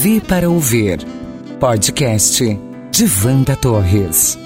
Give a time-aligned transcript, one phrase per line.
[0.00, 0.98] TV para ouvir.
[1.58, 2.42] Podcast
[2.90, 4.38] de Vanda Torres.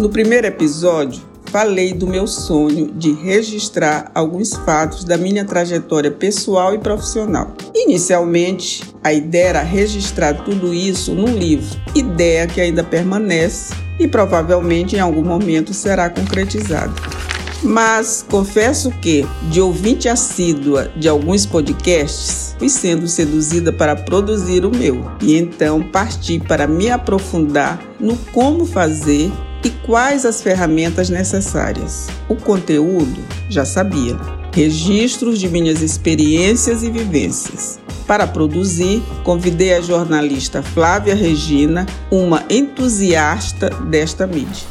[0.00, 6.74] No primeiro episódio, falei do meu sonho de registrar alguns fatos da minha trajetória pessoal
[6.74, 7.54] e profissional.
[7.74, 14.96] Inicialmente, a ideia era registrar tudo isso num livro, ideia que ainda permanece e provavelmente
[14.96, 16.94] em algum momento será concretizada.
[17.62, 24.74] Mas confesso que, de ouvinte assídua de alguns podcasts, fui sendo seduzida para produzir o
[24.74, 29.30] meu e então parti para me aprofundar no como fazer
[29.64, 32.08] e quais as ferramentas necessárias.
[32.28, 34.16] O conteúdo já sabia.
[34.52, 37.78] Registros de minhas experiências e vivências.
[38.06, 44.66] Para produzir, convidei a jornalista Flávia Regina, uma entusiasta desta mídia.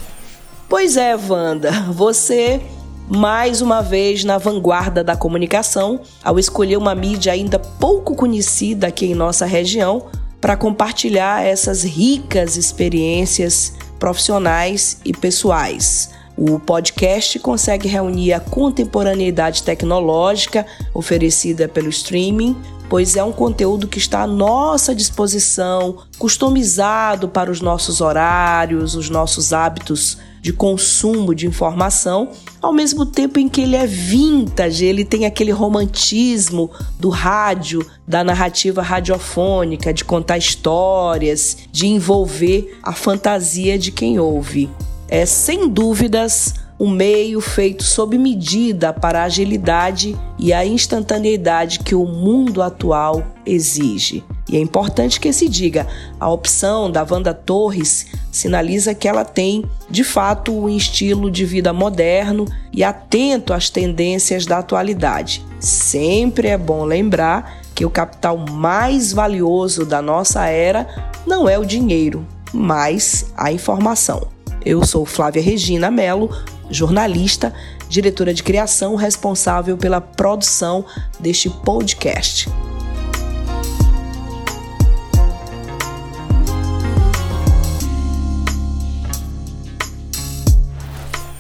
[0.68, 2.62] Pois é, Wanda, você
[3.10, 9.08] mais uma vez na vanguarda da comunicação, ao escolher uma mídia ainda pouco conhecida aqui
[9.08, 10.06] em nossa região
[10.40, 16.10] para compartilhar essas ricas experiências profissionais e pessoais.
[16.38, 22.56] O podcast consegue reunir a contemporaneidade tecnológica oferecida pelo streaming,
[22.90, 29.10] pois é um conteúdo que está à nossa disposição, customizado para os nossos horários, os
[29.10, 32.30] nossos hábitos de consumo de informação,
[32.62, 38.24] ao mesmo tempo em que ele é vintage, ele tem aquele romantismo do rádio, da
[38.24, 44.70] narrativa radiofônica, de contar histórias, de envolver a fantasia de quem ouve.
[45.08, 51.94] É sem dúvidas um meio feito sob medida para a agilidade e a instantaneidade que
[51.94, 54.24] o mundo atual exige.
[54.48, 55.86] E é importante que se diga,
[56.20, 61.74] a opção da Wanda Torres sinaliza que ela tem, de fato, um estilo de vida
[61.74, 65.46] moderno e atento às tendências da atualidade.
[65.60, 70.88] Sempre é bom lembrar que o capital mais valioso da nossa era
[71.28, 74.28] não é o dinheiro, mas a informação.
[74.66, 76.30] Eu sou Flávia Regina Melo,
[76.70, 77.54] jornalista,
[77.90, 80.86] diretora de criação responsável pela produção
[81.20, 82.50] deste podcast.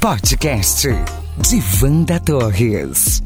[0.01, 0.87] Podcast
[1.37, 3.21] de Vanda Torres.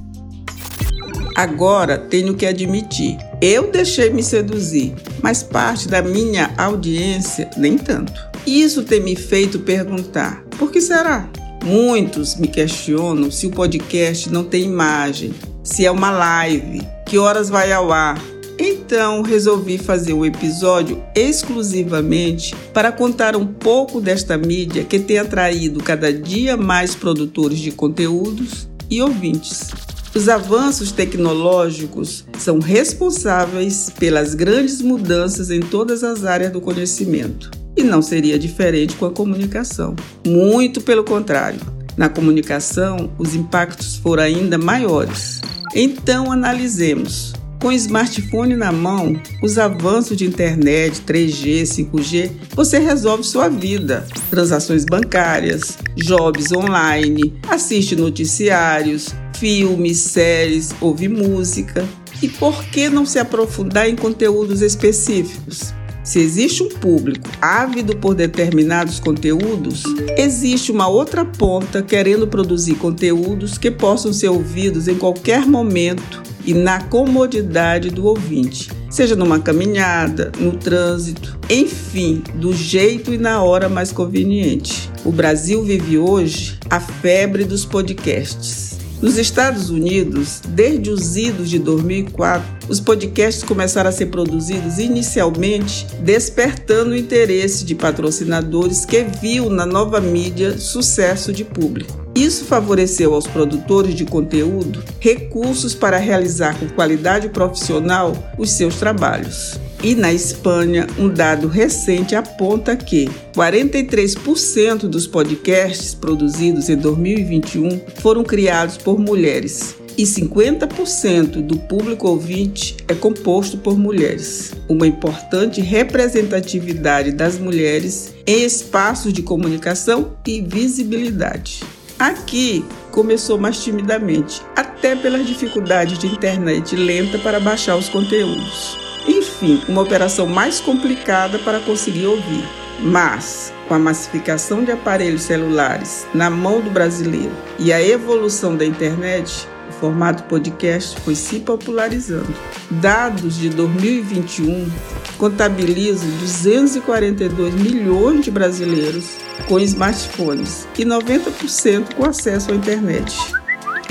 [1.35, 8.13] Agora tenho que admitir, eu deixei me seduzir, mas parte da minha audiência nem tanto.
[8.45, 11.27] Isso tem me feito perguntar: por que será?
[11.63, 17.47] Muitos me questionam se o podcast não tem imagem, se é uma live, que horas
[17.47, 18.21] vai ao ar,
[18.59, 25.81] então resolvi fazer um episódio exclusivamente para contar um pouco desta mídia que tem atraído
[25.81, 29.69] cada dia mais produtores de conteúdos e ouvintes.
[30.13, 37.62] Os avanços tecnológicos são responsáveis pelas grandes mudanças em todas as áreas do conhecimento.
[37.75, 39.95] E não seria diferente com a comunicação.
[40.25, 41.59] Muito pelo contrário.
[41.97, 45.41] Na comunicação, os impactos foram ainda maiores.
[45.75, 53.47] Então, analisemos com smartphone na mão, os avanços de internet, 3G, 5G, você resolve sua
[53.47, 54.05] vida.
[54.29, 61.87] Transações bancárias, jobs online, assiste noticiários, filmes, séries, ouve música.
[62.21, 65.73] E por que não se aprofundar em conteúdos específicos?
[66.03, 69.83] Se existe um público ávido por determinados conteúdos,
[70.17, 76.53] existe uma outra ponta querendo produzir conteúdos que possam ser ouvidos em qualquer momento e
[76.53, 83.69] na comodidade do ouvinte, seja numa caminhada, no trânsito, enfim, do jeito e na hora
[83.69, 84.91] mais conveniente.
[85.05, 88.72] O Brasil vive hoje a febre dos podcasts.
[89.03, 95.85] Nos Estados Unidos, desde os idos de 2004, os podcasts começaram a ser produzidos inicialmente
[95.99, 102.01] despertando o interesse de patrocinadores que viu na nova mídia sucesso de público.
[102.15, 109.59] Isso favoreceu aos produtores de conteúdo recursos para realizar com qualidade profissional os seus trabalhos.
[109.83, 118.23] E na Espanha, um dado recente aponta que 43% dos podcasts produzidos em 2021 foram
[118.23, 119.75] criados por mulheres.
[119.95, 124.51] e 50% do público ouvinte é composto por mulheres.
[124.67, 131.63] Uma importante representatividade das mulheres em espaços de comunicação e visibilidade.
[131.99, 138.82] Aqui começou mais timidamente, até pelas dificuldades de internet lenta para baixar os conteúdos.
[139.07, 142.47] Enfim, uma operação mais complicada para conseguir ouvir.
[142.79, 148.65] Mas, com a massificação de aparelhos celulares na mão do brasileiro e a evolução da
[148.65, 152.33] internet, o formato podcast foi se popularizando.
[152.69, 154.69] Dados de 2021
[155.17, 159.17] contabilizam 242 milhões de brasileiros
[159.47, 163.15] com smartphones e 90% com acesso à internet.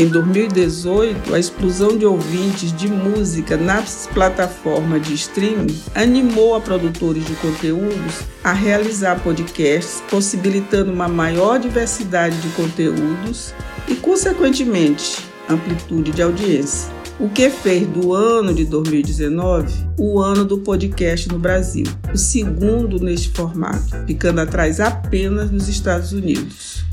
[0.02, 7.24] Em 2018, a explosão de ouvintes de música nas plataformas de streaming animou a produtores
[7.24, 13.54] de conteúdos a realizar podcasts, possibilitando uma maior diversidade de conteúdos
[13.86, 15.18] e, consequentemente,
[15.48, 16.90] amplitude de audiência.
[17.20, 22.98] O que fez do ano de 2019 o ano do podcast no Brasil, o segundo
[22.98, 26.84] neste formato, ficando atrás apenas dos Estados Unidos.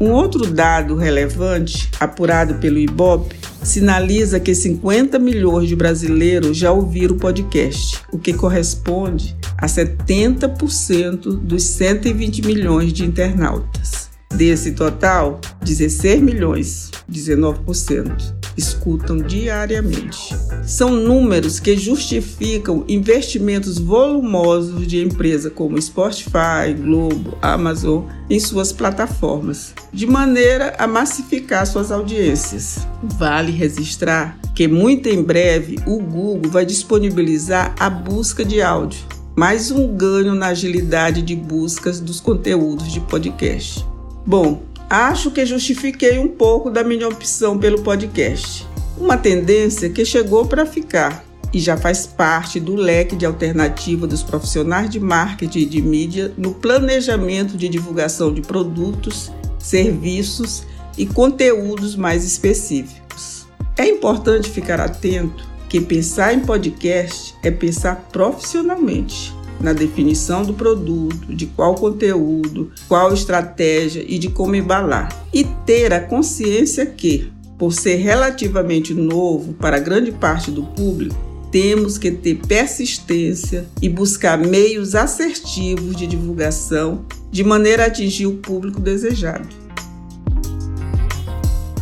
[0.00, 7.16] Um outro dado relevante, apurado pelo IBOP, sinaliza que 50 milhões de brasileiros já ouviram
[7.16, 14.09] o podcast, o que corresponde a 70% dos 120 milhões de internautas.
[14.34, 20.34] Desse total, 16 milhões, 19%, escutam diariamente.
[20.64, 29.74] São números que justificam investimentos volumosos de empresas como Spotify, Globo, Amazon em suas plataformas,
[29.92, 32.86] de maneira a massificar suas audiências.
[33.02, 39.00] Vale registrar que muito em breve o Google vai disponibilizar a busca de áudio,
[39.36, 43.89] mais um ganho na agilidade de buscas dos conteúdos de podcast.
[44.26, 48.66] Bom, acho que justifiquei um pouco da minha opção pelo podcast.
[48.98, 54.22] Uma tendência que chegou para ficar e já faz parte do leque de alternativa dos
[54.22, 60.64] profissionais de marketing e de mídia no planejamento de divulgação de produtos, serviços
[60.98, 63.46] e conteúdos mais específicos.
[63.76, 71.34] É importante ficar atento que pensar em podcast é pensar profissionalmente na definição do produto,
[71.34, 75.26] de qual conteúdo, qual estratégia e de como embalar.
[75.32, 81.14] E ter a consciência que, por ser relativamente novo para grande parte do público,
[81.50, 88.36] temos que ter persistência e buscar meios assertivos de divulgação de maneira a atingir o
[88.36, 89.48] público desejado.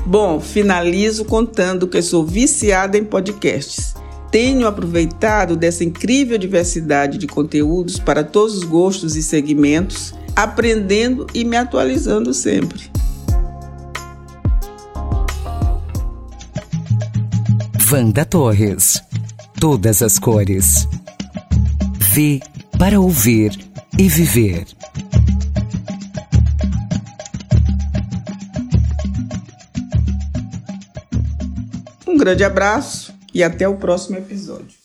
[0.07, 3.88] Bom, finalizo contando que sou viciada em podcasts
[4.31, 11.45] tenho aproveitado dessa incrível diversidade de conteúdos para todos os gostos e segmentos, aprendendo e
[11.45, 12.91] me atualizando sempre.
[17.79, 19.03] Vanda Torres.
[19.59, 20.87] Todas as cores.
[21.99, 22.41] V
[22.79, 23.59] para ouvir
[23.99, 24.67] e viver.
[32.07, 34.77] Um grande abraço e até o próximo episódio.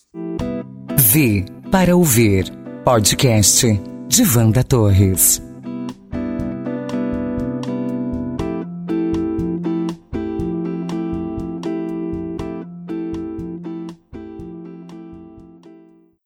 [0.95, 2.45] V para ouvir
[2.85, 5.41] podcast de Vanda Torres.